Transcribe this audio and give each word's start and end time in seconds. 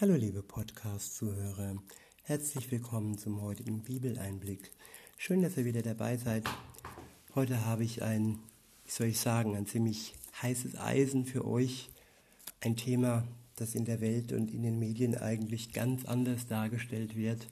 Hallo 0.00 0.14
liebe 0.14 0.42
Podcast-Zuhörer, 0.42 1.76
herzlich 2.22 2.70
willkommen 2.70 3.18
zum 3.18 3.42
heutigen 3.42 3.82
Bibeleinblick. 3.82 4.70
Schön, 5.18 5.42
dass 5.42 5.58
ihr 5.58 5.66
wieder 5.66 5.82
dabei 5.82 6.16
seid. 6.16 6.48
Heute 7.34 7.66
habe 7.66 7.84
ich 7.84 8.02
ein, 8.02 8.38
wie 8.86 8.90
soll 8.90 9.08
ich 9.08 9.20
sagen, 9.20 9.54
ein 9.56 9.66
ziemlich 9.66 10.14
heißes 10.40 10.78
Eisen 10.78 11.26
für 11.26 11.46
euch. 11.46 11.90
Ein 12.62 12.76
Thema, 12.76 13.28
das 13.56 13.74
in 13.74 13.84
der 13.84 14.00
Welt 14.00 14.32
und 14.32 14.50
in 14.50 14.62
den 14.62 14.78
Medien 14.78 15.18
eigentlich 15.18 15.74
ganz 15.74 16.06
anders 16.06 16.46
dargestellt 16.46 17.14
wird, 17.14 17.46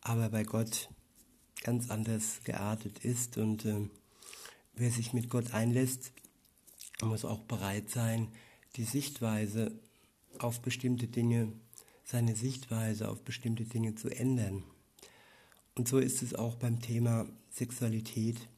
aber 0.00 0.30
bei 0.30 0.42
Gott 0.42 0.88
ganz 1.62 1.90
anders 1.90 2.40
geartet 2.42 3.04
ist. 3.04 3.36
Und 3.38 3.64
äh, 3.66 3.88
wer 4.74 4.90
sich 4.90 5.12
mit 5.12 5.30
Gott 5.30 5.54
einlässt, 5.54 6.10
muss 7.02 7.24
auch 7.24 7.44
bereit 7.44 7.88
sein, 7.88 8.32
die 8.74 8.82
Sichtweise 8.82 9.78
auf 10.40 10.60
bestimmte 10.60 11.08
Dinge, 11.08 11.52
seine 12.04 12.36
Sichtweise 12.36 13.08
auf 13.08 13.22
bestimmte 13.22 13.64
Dinge 13.64 13.94
zu 13.94 14.08
ändern. 14.08 14.62
Und 15.74 15.88
so 15.88 15.98
ist 15.98 16.22
es 16.22 16.34
auch 16.34 16.56
beim 16.56 16.80
Thema 16.80 17.26
Sexualität, 17.50 18.48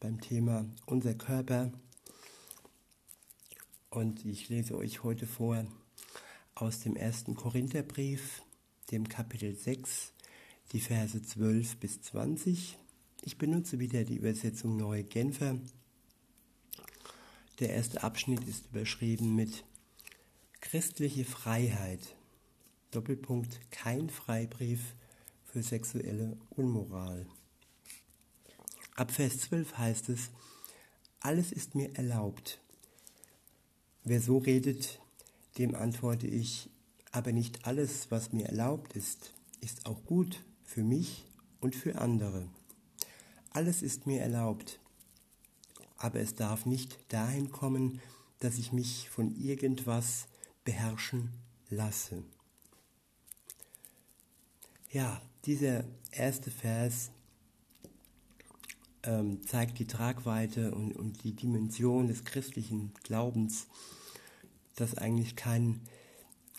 beim 0.00 0.20
Thema 0.20 0.64
unser 0.86 1.14
Körper. 1.14 1.72
Und 3.90 4.24
ich 4.24 4.48
lese 4.48 4.76
euch 4.76 5.02
heute 5.02 5.26
vor 5.26 5.64
aus 6.54 6.80
dem 6.80 6.96
ersten 6.96 7.34
Korintherbrief, 7.34 8.42
dem 8.90 9.08
Kapitel 9.08 9.56
6, 9.56 10.12
die 10.72 10.80
Verse 10.80 11.20
12 11.20 11.76
bis 11.78 12.02
20. 12.02 12.76
Ich 13.22 13.38
benutze 13.38 13.78
wieder 13.78 14.04
die 14.04 14.16
Übersetzung 14.16 14.76
Neue 14.76 15.04
Genfer. 15.04 15.58
Der 17.58 17.70
erste 17.70 18.02
Abschnitt 18.02 18.46
ist 18.46 18.66
überschrieben 18.70 19.34
mit 19.34 19.64
Christliche 20.60 21.24
Freiheit. 21.24 22.16
Doppelpunkt 22.90 23.70
kein 23.70 24.10
Freibrief 24.10 24.94
für 25.44 25.62
sexuelle 25.62 26.36
Unmoral. 26.50 27.26
Ab 28.96 29.12
Vers 29.12 29.38
12 29.38 29.78
heißt 29.78 30.08
es, 30.08 30.30
alles 31.20 31.52
ist 31.52 31.74
mir 31.74 31.94
erlaubt. 31.96 32.60
Wer 34.04 34.20
so 34.20 34.38
redet, 34.38 35.00
dem 35.58 35.74
antworte 35.74 36.26
ich, 36.26 36.68
aber 37.12 37.32
nicht 37.32 37.64
alles, 37.64 38.10
was 38.10 38.32
mir 38.32 38.46
erlaubt 38.46 38.94
ist, 38.94 39.32
ist 39.60 39.86
auch 39.86 40.04
gut 40.04 40.44
für 40.64 40.82
mich 40.82 41.24
und 41.60 41.76
für 41.76 42.00
andere. 42.00 42.48
Alles 43.50 43.82
ist 43.82 44.06
mir 44.06 44.20
erlaubt, 44.20 44.80
aber 45.96 46.20
es 46.20 46.34
darf 46.34 46.66
nicht 46.66 46.98
dahin 47.08 47.50
kommen, 47.52 48.00
dass 48.40 48.58
ich 48.58 48.72
mich 48.72 49.08
von 49.08 49.34
irgendwas 49.36 50.26
beherrschen 50.68 51.30
lasse. 51.70 52.22
Ja, 54.92 55.18
dieser 55.46 55.84
erste 56.10 56.50
Vers 56.50 57.10
ähm, 59.02 59.40
zeigt 59.46 59.78
die 59.78 59.86
Tragweite 59.86 60.74
und, 60.74 60.92
und 60.92 61.24
die 61.24 61.32
Dimension 61.32 62.08
des 62.08 62.26
christlichen 62.26 62.92
Glaubens, 63.02 63.66
dass 64.76 64.94
eigentlich 64.94 65.36
kein, 65.36 65.80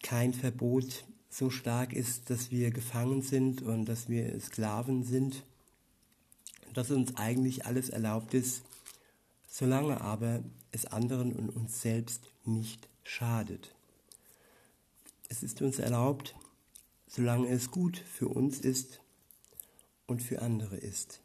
kein 0.01 0.33
Verbot 0.33 1.05
so 1.29 1.51
stark 1.51 1.93
ist, 1.93 2.31
dass 2.31 2.49
wir 2.49 2.71
gefangen 2.71 3.21
sind 3.21 3.61
und 3.61 3.85
dass 3.85 4.09
wir 4.09 4.39
Sklaven 4.39 5.03
sind, 5.03 5.45
dass 6.73 6.89
uns 6.89 7.15
eigentlich 7.15 7.67
alles 7.67 7.89
erlaubt 7.89 8.33
ist, 8.33 8.63
solange 9.47 10.01
aber 10.01 10.43
es 10.71 10.87
anderen 10.87 11.31
und 11.31 11.51
uns 11.51 11.83
selbst 11.83 12.23
nicht 12.43 12.89
schadet. 13.03 13.75
Es 15.29 15.43
ist 15.43 15.61
uns 15.61 15.79
erlaubt, 15.79 16.35
solange 17.07 17.47
es 17.49 17.71
gut 17.71 17.97
für 17.97 18.27
uns 18.27 18.59
ist 18.59 18.99
und 20.07 20.21
für 20.21 20.41
andere 20.41 20.75
ist. 20.75 21.21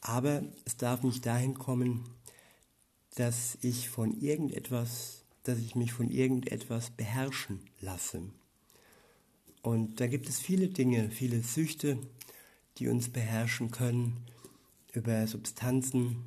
Aber 0.00 0.42
es 0.64 0.76
darf 0.76 1.02
nicht 1.02 1.24
dahin 1.26 1.54
kommen, 1.54 2.08
dass 3.14 3.58
ich 3.60 3.88
von 3.90 4.20
irgendetwas, 4.20 5.22
dass 5.44 5.58
ich 5.58 5.74
mich 5.74 5.92
von 5.92 6.10
irgendetwas 6.10 6.90
beherrschen 6.90 7.60
lasse. 7.80 8.22
Und 9.62 10.00
da 10.00 10.06
gibt 10.06 10.28
es 10.28 10.40
viele 10.40 10.68
Dinge, 10.68 11.10
viele 11.10 11.42
Süchte, 11.42 11.98
die 12.78 12.88
uns 12.88 13.10
beherrschen 13.10 13.70
können, 13.70 14.26
über 14.92 15.26
Substanzen, 15.26 16.24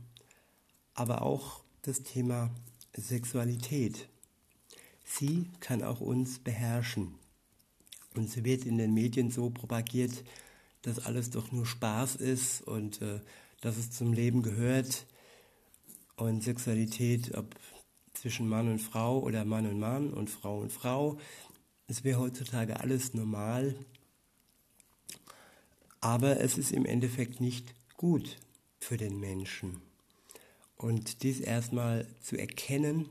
aber 0.94 1.22
auch 1.22 1.64
das 1.82 2.04
Thema 2.04 2.50
Sexualität. 2.96 4.08
Sie 5.06 5.50
kann 5.60 5.84
auch 5.84 6.02
uns 6.02 6.40
beherrschen. 6.40 7.16
Und 8.16 8.30
sie 8.30 8.44
wird 8.44 8.66
in 8.66 8.78
den 8.78 8.94
Medien 8.94 9.30
so 9.30 9.50
propagiert, 9.50 10.24
dass 10.82 11.00
alles 11.00 11.30
doch 11.30 11.52
nur 11.52 11.66
Spaß 11.66 12.16
ist 12.16 12.62
und 12.62 13.02
äh, 13.02 13.20
dass 13.62 13.78
es 13.78 13.92
zum 13.92 14.14
Leben 14.14 14.42
gehört. 14.42 15.06
Und 16.18 16.44
Sexualität, 16.44 17.36
ob 17.36 17.56
zwischen 18.14 18.48
Mann 18.48 18.72
und 18.72 18.80
Frau 18.80 19.20
oder 19.20 19.46
Mann 19.46 19.68
und 19.68 19.80
Mann 19.80 20.14
und 20.14 20.30
Frau 20.30 20.60
und 20.60 20.72
Frau, 20.72 21.18
es 21.88 22.04
wäre 22.04 22.20
heutzutage 22.20 22.80
alles 22.80 23.14
normal. 23.14 23.76
Aber 26.02 26.40
es 26.40 26.58
ist 26.58 26.72
im 26.72 26.86
Endeffekt 26.86 27.42
nicht 27.42 27.74
gut 27.98 28.38
für 28.80 28.98
den 28.98 29.20
Menschen. 29.20 29.82
Und 30.78 31.24
dies 31.24 31.40
erstmal 31.40 32.08
zu 32.22 32.38
erkennen, 32.38 33.10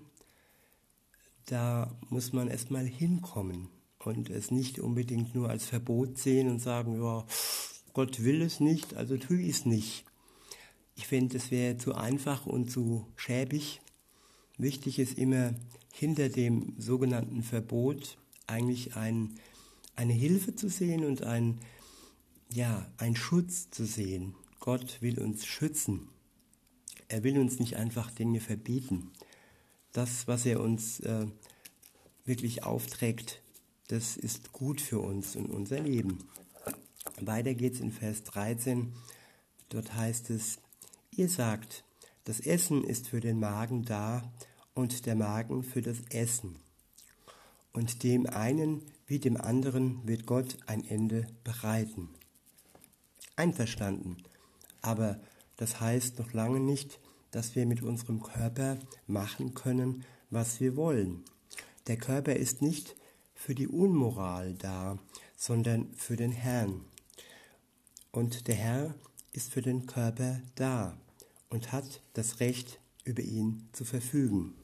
da 1.47 1.94
muss 2.09 2.32
man 2.32 2.49
erstmal 2.49 2.87
hinkommen 2.87 3.69
und 3.99 4.31
es 4.31 4.50
nicht 4.50 4.78
unbedingt 4.78 5.34
nur 5.34 5.49
als 5.50 5.66
Verbot 5.66 6.19
sehen 6.19 6.49
und 6.49 6.59
sagen, 6.59 7.03
ja, 7.03 7.27
Gott 7.93 8.25
will 8.25 8.43
es 8.43 8.60
nicht, 8.60 8.94
also 8.94 9.16
tue 9.16 9.41
ich 9.41 9.50
es 9.50 9.66
nicht. 9.66 10.05
Ich 10.97 11.06
finde, 11.06 11.37
es 11.37 11.50
wäre 11.50 11.77
zu 11.77 11.94
einfach 11.94 12.47
und 12.47 12.71
zu 12.71 13.06
schäbig. 13.16 13.81
Wichtig 14.59 14.99
ist 14.99 15.19
immer 15.19 15.55
hinter 15.93 16.28
dem 16.28 16.75
sogenannten 16.78 17.43
Verbot 17.43 18.16
eigentlich 18.47 18.97
ein, 18.97 19.34
eine 19.97 20.12
Hilfe 20.12 20.55
zu 20.55 20.69
sehen 20.69 21.05
und 21.05 21.22
ein, 21.22 21.61
ja, 22.53 22.87
ein 22.97 23.16
Schutz 23.16 23.71
zu 23.71 23.84
sehen. 23.84 24.34
Gott 24.61 25.03
will 25.03 25.19
uns 25.19 25.44
schützen. 25.44 26.09
Er 27.09 27.22
will 27.22 27.38
uns 27.38 27.59
nicht 27.59 27.76
einfach 27.76 28.11
Dinge 28.11 28.41
verbieten 28.41 29.12
das, 29.94 30.28
was 30.28 30.44
er 30.44 30.60
uns 30.60 31.00
äh, 31.00 31.27
wirklich 32.27 32.65
aufträgt, 32.65 33.41
das 33.88 34.16
ist 34.16 34.53
gut 34.53 34.81
für 34.81 34.99
uns 34.99 35.37
und 35.37 35.47
unser 35.47 35.81
Leben. 35.81 36.19
Weiter 37.21 37.55
geht's 37.55 37.81
in 37.81 37.93
Vers 37.93 38.25
13. 38.25 38.93
Dort 39.69 39.94
heißt 39.94 40.31
es, 40.31 40.59
ihr 41.10 41.28
sagt, 41.28 41.84
das 42.25 42.41
Essen 42.41 42.82
ist 42.82 43.09
für 43.09 43.21
den 43.21 43.38
Magen 43.38 43.84
da 43.84 44.32
und 44.75 45.06
der 45.06 45.15
Magen 45.15 45.62
für 45.62 45.81
das 45.81 46.00
Essen. 46.11 46.56
Und 47.72 48.03
dem 48.03 48.26
einen 48.26 48.82
wie 49.06 49.19
dem 49.19 49.37
anderen 49.37 50.06
wird 50.06 50.26
Gott 50.26 50.56
ein 50.66 50.84
Ende 50.84 51.26
bereiten. 51.44 52.09
Einverstanden. 53.37 54.16
Aber 54.81 55.21
das 55.56 55.81
heißt 55.81 56.19
noch 56.19 56.32
lange 56.32 56.61
nicht, 56.61 56.99
dass 57.34 57.56
wir 57.56 57.67
mit 57.67 57.83
unserem 57.83 58.22
Körper 58.22 58.78
machen 59.09 59.55
können, 59.55 60.05
was 60.31 60.61
wir 60.61 60.77
wollen. 60.77 61.25
Der 61.89 61.97
Körper 61.97 62.37
ist 62.37 62.62
nicht 62.62 62.95
für 63.34 63.56
die 63.56 63.67
Unmoral 63.67 64.55
da, 64.55 64.99
sondern 65.37 65.93
für 65.94 66.17
den 66.17 66.31
Herrn. 66.31 66.83
Und 68.12 68.47
der 68.47 68.55
Herr 68.55 68.94
ist 69.33 69.53
für 69.53 69.62
den 69.62 69.87
Körper 69.87 70.41
da 70.55 70.97
und 71.50 71.73
hat 71.73 72.03
das 72.12 72.39
Recht, 72.41 72.78
über 73.05 73.23
ihn 73.23 73.69
zu 73.73 73.84
verfügen. 73.84 74.55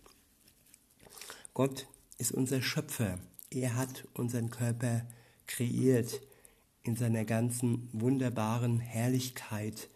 Gott 1.53 1.87
ist 2.17 2.33
unser 2.33 2.63
Schöpfer. 2.63 3.19
Er 3.51 3.77
hat 3.77 4.09
unseren 4.15 4.49
Körper 4.49 5.05
kreiert 5.47 6.23
in 6.83 6.97
seiner 6.97 7.25
ganzen 7.27 7.91
wunderbaren 7.93 8.79
Herrlichkeit 8.79 9.91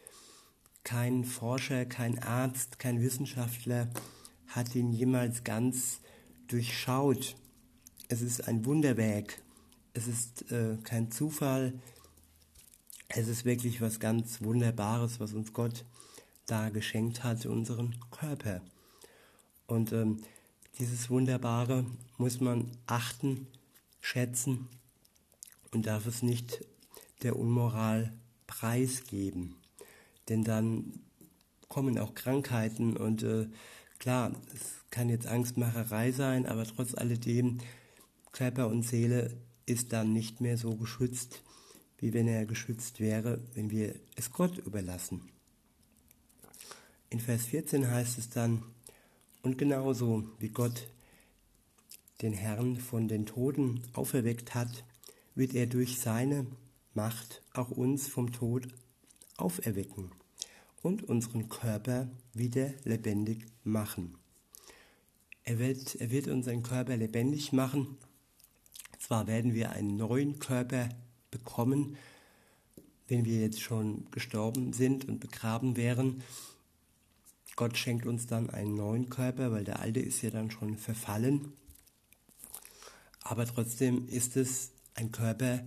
kein 0.84 1.24
Forscher, 1.24 1.86
kein 1.86 2.18
Arzt, 2.18 2.78
kein 2.78 3.00
Wissenschaftler 3.00 3.88
hat 4.48 4.74
ihn 4.74 4.92
jemals 4.92 5.42
ganz 5.42 6.00
durchschaut. 6.46 7.36
Es 8.08 8.20
ist 8.20 8.46
ein 8.46 8.64
Wunderwerk. 8.66 9.42
Es 9.94 10.06
ist 10.06 10.52
äh, 10.52 10.76
kein 10.84 11.10
Zufall. 11.10 11.72
Es 13.08 13.28
ist 13.28 13.44
wirklich 13.44 13.80
was 13.80 13.98
ganz 13.98 14.42
Wunderbares, 14.42 15.20
was 15.20 15.32
uns 15.32 15.52
Gott 15.52 15.84
da 16.46 16.68
geschenkt 16.68 17.24
hat, 17.24 17.46
unseren 17.46 17.98
Körper. 18.10 18.60
Und 19.66 19.92
ähm, 19.92 20.22
dieses 20.78 21.08
Wunderbare 21.08 21.86
muss 22.18 22.40
man 22.40 22.70
achten, 22.86 23.46
schätzen 24.00 24.68
und 25.72 25.86
darf 25.86 26.06
es 26.06 26.22
nicht 26.22 26.62
der 27.22 27.36
Unmoral 27.36 28.12
preisgeben 28.46 29.56
denn 30.28 30.44
dann 30.44 31.00
kommen 31.68 31.98
auch 31.98 32.14
Krankheiten 32.14 32.96
und 32.96 33.22
äh, 33.22 33.48
klar, 33.98 34.32
es 34.54 34.84
kann 34.90 35.08
jetzt 35.08 35.26
Angstmacherei 35.26 36.12
sein, 36.12 36.46
aber 36.46 36.64
trotz 36.64 36.94
alledem 36.94 37.58
Körper 38.32 38.68
und 38.68 38.82
Seele 38.82 39.36
ist 39.66 39.92
dann 39.92 40.12
nicht 40.12 40.40
mehr 40.40 40.58
so 40.58 40.76
geschützt, 40.76 41.42
wie 41.98 42.12
wenn 42.12 42.28
er 42.28 42.46
geschützt 42.46 43.00
wäre, 43.00 43.40
wenn 43.54 43.70
wir 43.70 43.94
es 44.16 44.30
Gott 44.30 44.58
überlassen. 44.58 45.22
In 47.10 47.20
Vers 47.20 47.46
14 47.46 47.90
heißt 47.90 48.18
es 48.18 48.28
dann, 48.28 48.62
und 49.42 49.58
genauso 49.58 50.24
wie 50.38 50.48
Gott 50.48 50.88
den 52.22 52.32
Herrn 52.32 52.76
von 52.76 53.08
den 53.08 53.26
Toten 53.26 53.82
auferweckt 53.92 54.54
hat, 54.54 54.84
wird 55.34 55.54
er 55.54 55.66
durch 55.66 56.00
seine 56.00 56.46
Macht 56.94 57.42
auch 57.52 57.70
uns 57.70 58.08
vom 58.08 58.32
Tod 58.32 58.68
auferwecken 59.36 60.10
und 60.82 61.02
unseren 61.02 61.48
Körper 61.48 62.08
wieder 62.32 62.72
lebendig 62.84 63.46
machen. 63.62 64.16
Er 65.44 65.58
wird, 65.58 65.96
er 65.96 66.10
wird 66.10 66.28
unseren 66.28 66.62
Körper 66.62 66.96
lebendig 66.96 67.52
machen. 67.52 67.98
Zwar 68.98 69.26
werden 69.26 69.54
wir 69.54 69.70
einen 69.72 69.96
neuen 69.96 70.38
Körper 70.38 70.88
bekommen, 71.30 71.96
wenn 73.08 73.24
wir 73.24 73.40
jetzt 73.40 73.60
schon 73.60 74.10
gestorben 74.10 74.72
sind 74.72 75.06
und 75.06 75.20
begraben 75.20 75.76
wären. 75.76 76.22
Gott 77.56 77.76
schenkt 77.76 78.06
uns 78.06 78.26
dann 78.26 78.50
einen 78.50 78.74
neuen 78.74 79.10
Körper, 79.10 79.52
weil 79.52 79.64
der 79.64 79.80
alte 79.80 80.00
ist 80.00 80.22
ja 80.22 80.30
dann 80.30 80.50
schon 80.50 80.76
verfallen. 80.78 81.52
Aber 83.20 83.46
trotzdem 83.46 84.08
ist 84.08 84.36
es 84.36 84.72
ein 84.94 85.12
Körper, 85.12 85.66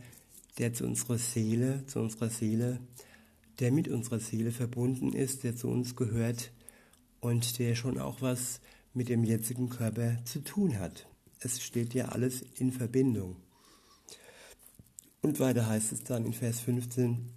der 0.57 0.73
zu 0.73 0.85
unserer 0.85 1.17
Seele, 1.17 1.85
zu 1.85 1.99
unserer 1.99 2.29
Seele, 2.29 2.79
der 3.59 3.71
mit 3.71 3.87
unserer 3.87 4.19
Seele 4.19 4.51
verbunden 4.51 5.13
ist, 5.13 5.43
der 5.43 5.55
zu 5.55 5.67
uns 5.67 5.95
gehört 5.95 6.51
und 7.19 7.59
der 7.59 7.75
schon 7.75 7.97
auch 7.97 8.21
was 8.21 8.61
mit 8.93 9.09
dem 9.09 9.23
jetzigen 9.23 9.69
Körper 9.69 10.17
zu 10.25 10.43
tun 10.43 10.79
hat. 10.79 11.07
Es 11.39 11.61
steht 11.61 11.93
ja 11.93 12.09
alles 12.09 12.43
in 12.55 12.71
Verbindung. 12.71 13.35
Und 15.21 15.39
weiter 15.39 15.67
heißt 15.67 15.91
es 15.91 16.03
dann 16.03 16.25
in 16.25 16.33
Vers 16.33 16.59
15, 16.61 17.31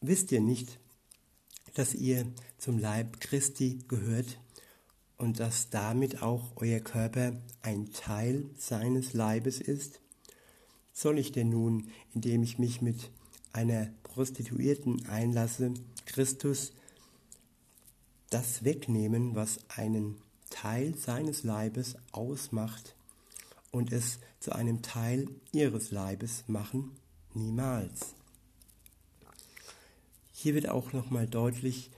wisst 0.00 0.32
ihr 0.32 0.40
nicht, 0.40 0.78
dass 1.74 1.94
ihr 1.94 2.26
zum 2.58 2.78
Leib 2.78 3.20
Christi 3.20 3.78
gehört 3.88 4.38
und 5.18 5.40
dass 5.40 5.70
damit 5.70 6.22
auch 6.22 6.52
euer 6.56 6.80
Körper 6.80 7.40
ein 7.62 7.92
Teil 7.92 8.50
seines 8.56 9.12
Leibes 9.12 9.60
ist? 9.60 10.00
Soll 10.92 11.18
ich 11.18 11.32
denn 11.32 11.50
nun, 11.50 11.90
indem 12.14 12.42
ich 12.42 12.58
mich 12.58 12.80
mit 12.80 13.10
einer 13.56 13.88
Prostituierten 14.02 15.06
einlasse, 15.06 15.72
Christus 16.04 16.72
das 18.30 18.64
wegnehmen, 18.64 19.34
was 19.34 19.58
einen 19.68 20.16
Teil 20.50 20.94
seines 20.96 21.42
Leibes 21.42 21.96
ausmacht 22.12 22.94
und 23.72 23.92
es 23.92 24.18
zu 24.40 24.52
einem 24.52 24.82
Teil 24.82 25.28
ihres 25.52 25.90
Leibes 25.90 26.44
machen? 26.48 26.92
Niemals. 27.34 28.14
Hier 30.32 30.54
wird 30.54 30.68
auch 30.68 30.92
nochmal 30.92 31.26
deutlich, 31.26 31.90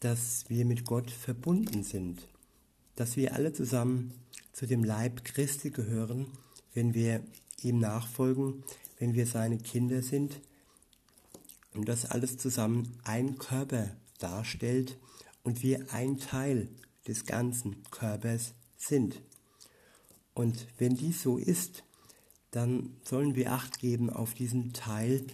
dass 0.00 0.44
wir 0.48 0.64
mit 0.64 0.84
Gott 0.84 1.10
verbunden 1.10 1.84
sind, 1.84 2.26
dass 2.96 3.16
wir 3.16 3.34
alle 3.34 3.52
zusammen 3.52 4.12
zu 4.52 4.66
dem 4.66 4.82
Leib 4.82 5.24
Christi 5.24 5.70
gehören, 5.70 6.26
wenn 6.74 6.94
wir 6.94 7.22
ihm 7.62 7.78
nachfolgen, 7.78 8.64
wenn 8.98 9.14
wir 9.14 9.26
seine 9.26 9.58
Kinder 9.58 10.02
sind 10.02 10.40
und 11.74 11.88
dass 11.88 12.04
alles 12.04 12.38
zusammen 12.38 12.98
ein 13.04 13.38
Körper 13.38 13.90
darstellt 14.18 14.98
und 15.42 15.62
wir 15.62 15.92
ein 15.92 16.18
Teil 16.18 16.68
des 17.06 17.24
ganzen 17.24 17.82
Körpers 17.90 18.54
sind. 18.76 19.20
Und 20.34 20.66
wenn 20.78 20.96
dies 20.96 21.22
so 21.22 21.38
ist, 21.38 21.84
dann 22.50 22.96
sollen 23.04 23.34
wir 23.34 23.52
acht 23.52 23.78
geben 23.78 24.10
auf 24.10 24.34
diesen 24.34 24.72
Teil, 24.72 25.24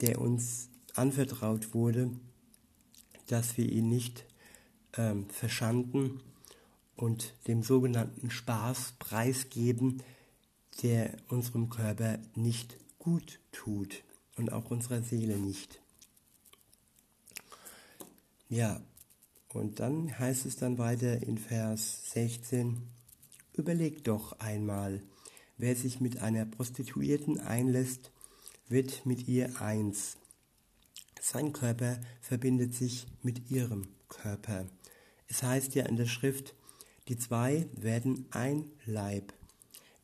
der 0.00 0.20
uns 0.20 0.68
anvertraut 0.94 1.74
wurde, 1.74 2.10
dass 3.26 3.56
wir 3.56 3.70
ihn 3.70 3.88
nicht 3.88 4.26
ähm, 4.96 5.28
verschanden 5.30 6.20
und 6.96 7.34
dem 7.46 7.62
sogenannten 7.62 8.30
Spaß 8.30 8.94
preisgeben, 8.98 10.02
der 10.82 11.16
unserem 11.28 11.70
Körper 11.70 12.18
nicht 12.34 12.76
gut 12.98 13.40
tut 13.52 14.02
und 14.42 14.52
auch 14.52 14.70
unserer 14.70 15.02
Seele 15.02 15.36
nicht. 15.36 15.80
Ja, 18.48 18.80
und 19.48 19.78
dann 19.78 20.18
heißt 20.18 20.46
es 20.46 20.56
dann 20.56 20.78
weiter 20.78 21.22
in 21.22 21.38
Vers 21.38 22.10
16, 22.12 22.82
überlegt 23.52 24.08
doch 24.08 24.38
einmal, 24.40 25.00
wer 25.58 25.76
sich 25.76 26.00
mit 26.00 26.18
einer 26.18 26.44
Prostituierten 26.44 27.38
einlässt, 27.38 28.10
wird 28.68 29.06
mit 29.06 29.28
ihr 29.28 29.60
eins. 29.60 30.16
Sein 31.20 31.52
Körper 31.52 32.00
verbindet 32.20 32.74
sich 32.74 33.06
mit 33.22 33.48
ihrem 33.50 33.88
Körper. 34.08 34.66
Es 35.28 35.44
heißt 35.44 35.76
ja 35.76 35.86
in 35.86 35.96
der 35.96 36.06
Schrift, 36.06 36.54
die 37.06 37.16
zwei 37.16 37.68
werden 37.74 38.26
ein 38.32 38.64
Leib. 38.86 39.32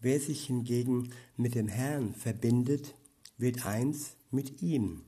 Wer 0.00 0.20
sich 0.20 0.46
hingegen 0.46 1.10
mit 1.36 1.56
dem 1.56 1.66
Herrn 1.66 2.14
verbindet, 2.14 2.94
wird 3.36 3.66
eins 3.66 4.17
mit 4.30 4.62
ihm. 4.62 5.02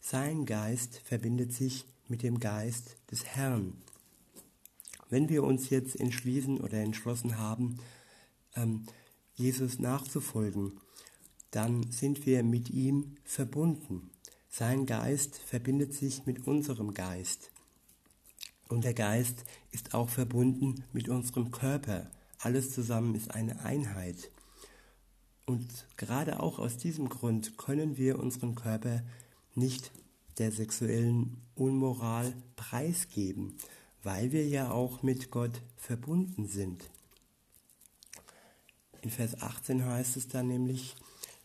Sein 0.00 0.46
Geist 0.46 1.00
verbindet 1.04 1.52
sich 1.52 1.84
mit 2.08 2.22
dem 2.22 2.40
Geist 2.40 2.96
des 3.10 3.24
Herrn. 3.24 3.74
Wenn 5.10 5.28
wir 5.28 5.42
uns 5.44 5.70
jetzt 5.70 5.98
entschließen 5.98 6.60
oder 6.60 6.78
entschlossen 6.78 7.38
haben, 7.38 7.78
ähm, 8.54 8.84
Jesus 9.34 9.78
nachzufolgen, 9.78 10.72
dann 11.50 11.90
sind 11.90 12.26
wir 12.26 12.42
mit 12.42 12.70
ihm 12.70 13.16
verbunden. 13.24 14.10
Sein 14.50 14.86
Geist 14.86 15.38
verbindet 15.38 15.94
sich 15.94 16.26
mit 16.26 16.46
unserem 16.46 16.94
Geist. 16.94 17.50
Und 18.68 18.84
der 18.84 18.94
Geist 18.94 19.44
ist 19.70 19.94
auch 19.94 20.08
verbunden 20.08 20.84
mit 20.92 21.08
unserem 21.08 21.50
Körper. 21.50 22.10
Alles 22.38 22.72
zusammen 22.72 23.14
ist 23.14 23.34
eine 23.34 23.60
Einheit. 23.60 24.30
Und 25.48 25.86
gerade 25.96 26.40
auch 26.40 26.58
aus 26.58 26.76
diesem 26.76 27.08
Grund 27.08 27.56
können 27.56 27.96
wir 27.96 28.18
unseren 28.18 28.54
Körper 28.54 29.02
nicht 29.54 29.92
der 30.36 30.52
sexuellen 30.52 31.40
Unmoral 31.54 32.34
preisgeben, 32.54 33.54
weil 34.02 34.30
wir 34.30 34.46
ja 34.46 34.70
auch 34.70 35.02
mit 35.02 35.30
Gott 35.30 35.62
verbunden 35.78 36.48
sind. 36.48 36.90
In 39.00 39.08
Vers 39.08 39.40
18 39.40 39.86
heißt 39.86 40.18
es 40.18 40.28
dann 40.28 40.48
nämlich, 40.48 40.96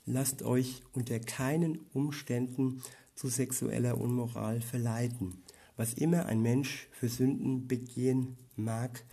lasst 0.06 0.44
euch 0.44 0.84
unter 0.92 1.22
keinen 1.22 1.80
Umständen 1.94 2.84
zu 3.16 3.30
sexueller 3.30 3.98
Unmoral 3.98 4.60
verleiten. 4.60 5.44
Was 5.78 5.94
immer 5.94 6.26
ein 6.26 6.42
Mensch 6.42 6.90
für 6.92 7.08
Sünden 7.08 7.70
begehen 7.70 8.36
mag, 8.58 9.06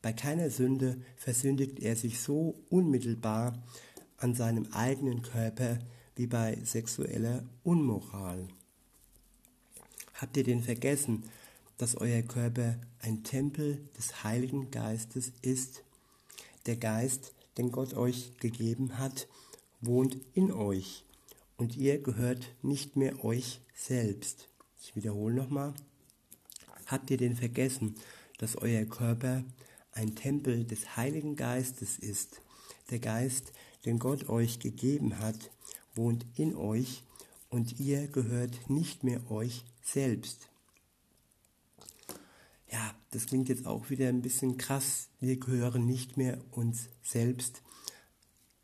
bei 0.00 0.14
keiner 0.14 0.48
Sünde 0.48 1.02
versündigt 1.16 1.80
er 1.80 1.96
sich 1.96 2.20
so 2.20 2.54
unmittelbar, 2.70 3.62
an 4.18 4.34
seinem 4.34 4.66
eigenen 4.72 5.22
Körper 5.22 5.78
wie 6.14 6.26
bei 6.26 6.58
sexueller 6.64 7.44
Unmoral. 7.62 8.48
Habt 10.14 10.36
ihr 10.36 10.44
denn 10.44 10.62
vergessen, 10.62 11.24
dass 11.76 11.96
euer 11.96 12.22
Körper 12.22 12.76
ein 13.00 13.22
Tempel 13.22 13.88
des 13.96 14.24
Heiligen 14.24 14.70
Geistes 14.70 15.32
ist? 15.42 15.84
Der 16.66 16.76
Geist, 16.76 17.32
den 17.56 17.70
Gott 17.70 17.94
euch 17.94 18.36
gegeben 18.38 18.98
hat, 18.98 19.28
wohnt 19.80 20.16
in 20.34 20.52
euch 20.52 21.04
und 21.56 21.76
ihr 21.76 22.02
gehört 22.02 22.48
nicht 22.62 22.96
mehr 22.96 23.24
euch 23.24 23.60
selbst. 23.74 24.48
Ich 24.82 24.96
wiederhole 24.96 25.34
nochmal. 25.34 25.74
Habt 26.86 27.10
ihr 27.10 27.16
denn 27.16 27.36
vergessen, 27.36 27.94
dass 28.38 28.56
euer 28.56 28.84
Körper 28.84 29.44
ein 29.92 30.14
Tempel 30.14 30.64
des 30.64 30.96
Heiligen 30.96 31.36
Geistes 31.36 31.98
ist? 31.98 32.40
Der 32.90 32.98
Geist, 32.98 33.52
den 33.84 33.98
Gott 33.98 34.28
euch 34.28 34.58
gegeben 34.58 35.18
hat, 35.18 35.50
wohnt 35.94 36.26
in 36.36 36.54
euch 36.54 37.02
und 37.50 37.80
ihr 37.80 38.08
gehört 38.08 38.68
nicht 38.68 39.04
mehr 39.04 39.30
euch 39.30 39.64
selbst. 39.82 40.48
Ja, 42.70 42.94
das 43.10 43.26
klingt 43.26 43.48
jetzt 43.48 43.66
auch 43.66 43.88
wieder 43.88 44.08
ein 44.08 44.20
bisschen 44.20 44.58
krass. 44.58 45.08
Wir 45.20 45.38
gehören 45.38 45.86
nicht 45.86 46.16
mehr 46.16 46.38
uns 46.50 46.88
selbst. 47.02 47.62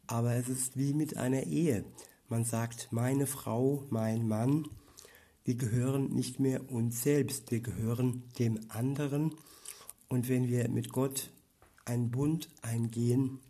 Aber 0.06 0.34
es 0.34 0.48
ist 0.48 0.76
wie 0.76 0.92
mit 0.92 1.16
einer 1.16 1.44
Ehe. 1.44 1.84
Man 2.28 2.44
sagt, 2.44 2.88
meine 2.90 3.26
Frau, 3.26 3.84
mein 3.88 4.28
Mann. 4.28 4.68
Wir 5.44 5.54
gehören 5.54 6.10
nicht 6.10 6.40
mehr 6.40 6.70
uns 6.70 7.02
selbst. 7.02 7.50
Wir 7.50 7.60
gehören 7.60 8.24
dem 8.38 8.60
anderen. 8.68 9.34
Und 10.08 10.28
wenn 10.28 10.48
wir 10.48 10.68
mit 10.68 10.90
Gott 10.92 11.30
einen 11.86 12.10
Bund 12.10 12.50
eingehen, 12.60 13.40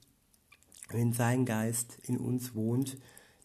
wenn 0.94 1.12
sein 1.12 1.44
Geist 1.44 1.98
in 2.04 2.16
uns 2.18 2.54
wohnt, 2.54 2.98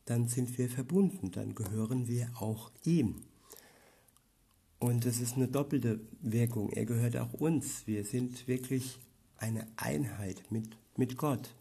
dann 0.06 0.28
sind 0.28 0.58
wir 0.60 0.70
verbunden, 0.70 1.32
dann 1.32 1.56
gehören 1.56 2.08
wir 2.08 2.30
auch 2.40 2.72
ihm. 2.86 3.24
Und 4.78 5.06
es 5.06 5.20
ist 5.20 5.36
eine 5.36 5.48
doppelte 5.48 6.00
Wirkung. 6.22 6.70
Er 6.70 6.86
gehört 6.86 7.18
auch 7.18 7.34
uns. 7.34 7.88
Wir 7.88 8.06
sind 8.06 8.48
wirklich 8.48 9.00
eine 9.38 9.68
Einheit 9.78 10.44
mit, 10.52 10.78
mit 10.96 11.18
Gott. 11.18 11.56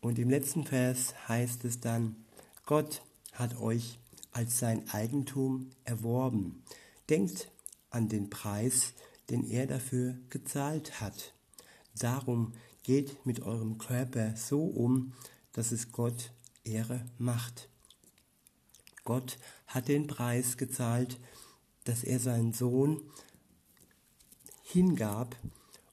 Und 0.00 0.18
im 0.18 0.28
letzten 0.28 0.64
Vers 0.64 1.14
heißt 1.28 1.64
es 1.64 1.80
dann, 1.80 2.16
Gott 2.66 3.02
hat 3.32 3.60
euch 3.60 4.00
als 4.32 4.58
sein 4.58 4.90
Eigentum 4.90 5.70
erworben. 5.84 6.64
Denkt 7.08 7.48
an 7.90 8.08
den 8.08 8.28
Preis, 8.28 8.92
den 9.30 9.48
er 9.48 9.68
dafür 9.68 10.18
gezahlt 10.30 11.00
hat. 11.00 11.32
Darum 11.96 12.52
geht 12.84 13.26
mit 13.26 13.42
eurem 13.42 13.78
Körper 13.78 14.36
so 14.36 14.62
um, 14.62 15.12
dass 15.52 15.72
es 15.72 15.90
Gott 15.90 16.32
Ehre 16.62 17.04
macht. 17.18 17.68
Gott 19.04 19.38
hat 19.66 19.88
den 19.88 20.06
Preis 20.06 20.56
gezahlt, 20.56 21.18
dass 21.84 22.04
er 22.04 22.20
seinen 22.20 22.52
Sohn 22.52 23.02
hingab 24.62 25.36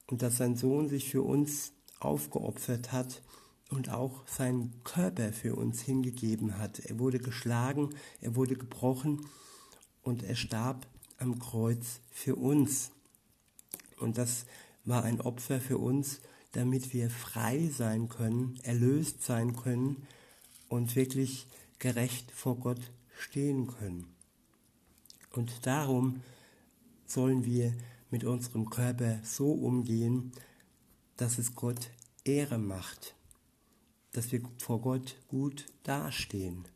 und 0.06 0.22
dass 0.22 0.36
sein 0.36 0.56
Sohn 0.56 0.88
sich 0.88 1.10
für 1.10 1.22
uns 1.22 1.72
aufgeopfert 2.00 2.92
hat 2.92 3.22
und 3.70 3.90
auch 3.90 4.26
seinen 4.26 4.82
Körper 4.84 5.32
für 5.32 5.56
uns 5.56 5.80
hingegeben 5.80 6.58
hat. 6.58 6.80
Er 6.80 6.98
wurde 6.98 7.18
geschlagen, 7.18 7.90
er 8.20 8.36
wurde 8.36 8.56
gebrochen 8.56 9.26
und 10.02 10.22
er 10.22 10.34
starb 10.34 10.86
am 11.18 11.38
Kreuz 11.38 12.00
für 12.10 12.36
uns. 12.36 12.90
Und 13.98 14.18
das 14.18 14.46
war 14.84 15.04
ein 15.04 15.20
Opfer 15.20 15.60
für 15.60 15.78
uns, 15.78 16.20
damit 16.52 16.92
wir 16.92 17.10
frei 17.10 17.68
sein 17.68 18.08
können, 18.08 18.58
erlöst 18.62 19.22
sein 19.22 19.56
können 19.56 20.06
und 20.68 20.96
wirklich 20.96 21.46
gerecht 21.78 22.30
vor 22.30 22.56
Gott 22.56 22.92
stehen 23.18 23.66
können. 23.66 24.06
Und 25.30 25.66
darum 25.66 26.22
sollen 27.06 27.44
wir 27.44 27.74
mit 28.10 28.24
unserem 28.24 28.70
Körper 28.70 29.20
so 29.24 29.52
umgehen, 29.52 30.32
dass 31.16 31.38
es 31.38 31.54
Gott 31.54 31.90
Ehre 32.24 32.58
macht 32.58 33.14
dass 34.12 34.30
wir 34.30 34.42
vor 34.58 34.80
Gott 34.80 35.16
gut 35.28 35.66
dastehen. 35.82 36.68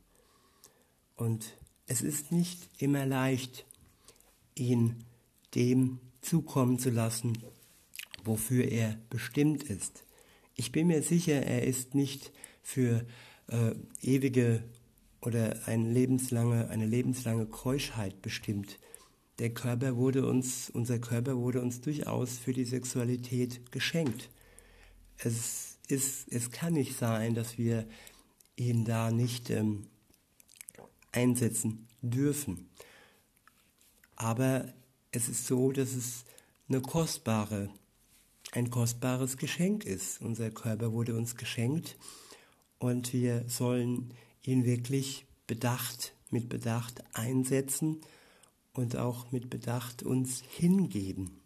Und 1.15 1.57
es 1.87 2.03
ist 2.03 2.33
nicht 2.33 2.69
immer 2.79 3.07
leicht, 3.07 3.67
ihn 4.55 5.05
dem 5.55 6.01
zukommen 6.23 6.79
zu 6.79 6.91
lassen, 6.91 7.39
wofür 8.27 8.65
er 8.65 8.99
bestimmt 9.11 9.63
ist. 9.63 10.05
Ich 10.55 10.73
bin 10.73 10.87
mir 10.89 11.03
sicher, 11.03 11.43
er 11.43 11.65
ist 11.65 11.95
nicht 11.95 12.33
für 12.63 13.07
äh, 13.49 13.75
ewige 14.03 14.63
oder 15.21 15.67
eine 15.67 15.91
lebenslange, 15.91 16.69
eine 16.69 16.87
lebenslange 16.87 17.47
Keuschheit 17.47 18.23
bestimmt. 18.23 18.79
Der 19.39 19.51
Körper 19.51 19.97
wurde 19.97 20.27
uns, 20.27 20.71
unser 20.71 20.99
Körper 20.99 21.37
wurde 21.37 21.61
uns 21.61 21.81
durchaus 21.81 22.39
für 22.39 22.53
die 22.53 22.65
Sexualität 22.65 23.71
geschenkt. 23.71 24.31
Es 25.19 25.79
ist, 25.89 26.33
es 26.33 26.51
kann 26.51 26.75
nicht 26.75 26.97
sein, 26.97 27.35
dass 27.35 27.59
wir 27.59 27.87
ihn 28.57 28.85
da 28.85 29.11
nicht 29.11 29.51
ähm, 29.51 29.89
einsetzen 31.13 31.87
dürfen. 32.01 32.71
Aber 34.17 34.73
es 35.13 35.29
ist 35.29 35.47
so, 35.47 35.73
dass 35.73 35.95
es 35.95 36.25
eine 36.69 36.81
kostbare, 36.81 37.71
ein 38.57 38.71
kostbares 38.71 39.37
Geschenk 39.37 39.85
ist. 39.85 40.23
Unser 40.23 40.51
Körper 40.51 40.93
wurde 40.93 41.15
uns 41.15 41.37
geschenkt 41.37 41.97
und 42.79 43.13
wir 43.13 43.45
sollen 43.49 44.15
ihn 44.43 44.65
wirklich 44.65 45.27
bedacht, 45.47 46.15
mit 46.31 46.49
Bedacht 46.49 47.05
einsetzen 47.13 48.01
und 48.73 48.97
auch 48.97 49.31
mit 49.31 49.51
Bedacht 49.51 50.03
uns 50.03 50.43
hingeben. 50.49 51.39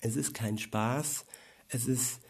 Es 0.00 0.14
ist 0.14 0.32
kein 0.32 0.56
Spaß, 0.56 1.26
es 1.68 1.86
ist 1.86 2.20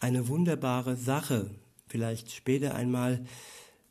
eine 0.00 0.28
wunderbare 0.28 0.96
Sache. 0.96 1.50
Vielleicht 1.88 2.32
später 2.32 2.74
einmal 2.74 3.24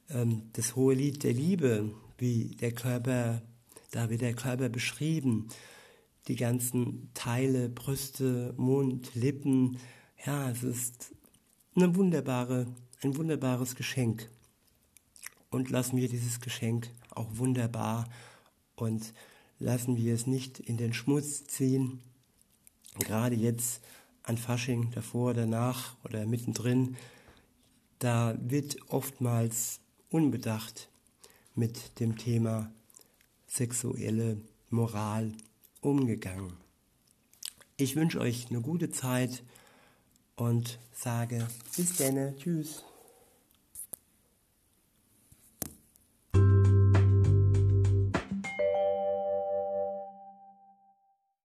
ähm, 0.09 0.43
das 0.53 0.75
hohe 0.75 0.93
Lied 0.93 1.23
der 1.23 1.33
Liebe, 1.33 1.91
wie 2.19 2.55
der 2.55 2.71
Körper, 2.71 3.41
da 3.91 4.09
wird 4.11 4.21
der 4.21 4.35
Körper 4.35 4.69
beschrieben. 4.69 5.47
Die 6.29 6.36
ganzen 6.36 7.09
Teile, 7.15 7.69
Brüste, 7.69 8.53
Mund, 8.55 9.15
Lippen. 9.15 9.79
Ja, 10.24 10.51
es 10.51 10.62
ist 10.62 11.15
eine 11.75 11.95
wunderbare, 11.95 12.67
ein 13.01 13.17
wunderbares 13.17 13.74
Geschenk. 13.74 14.29
Und 15.50 15.71
lassen 15.71 15.98
wir 15.98 16.07
dieses 16.07 16.39
Geschenk 16.39 16.91
auch 17.09 17.27
wunderbar 17.31 18.07
und 18.75 19.15
lassen 19.57 19.98
wir 19.98 20.13
es 20.13 20.27
nicht 20.27 20.59
in 20.59 20.77
den 20.77 20.93
Schmutz 20.93 21.45
ziehen. 21.45 22.00
Gerade 23.00 23.36
jetzt 23.36 23.81
an 24.21 24.38
Fasching, 24.38 24.91
davor, 24.91 25.33
danach 25.33 25.95
oder 26.03 26.27
mittendrin, 26.27 26.95
da 27.98 28.38
wird 28.39 28.77
oftmals 28.89 29.79
unbedacht 30.12 30.89
mit 31.55 32.00
dem 32.00 32.19
Thema 32.19 32.71
sexuelle 33.48 34.39
Moral 34.69 35.33
umgegangen. 35.81 36.53
Ich 37.77 37.95
wünsche 37.95 38.19
euch 38.19 38.48
eine 38.50 38.62
gute 38.62 38.89
Zeit 38.91 39.43
und 40.36 40.79
sage 40.93 41.48
bis 41.75 41.95
denne, 41.95 42.36
tschüss. 42.36 42.83